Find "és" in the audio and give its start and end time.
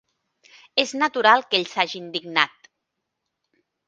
0.83-0.93